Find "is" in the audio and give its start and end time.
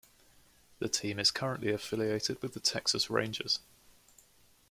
1.19-1.29